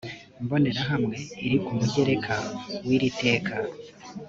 [0.43, 2.35] mbonerahamwe iri ku mugereka
[2.85, 3.55] w iri teka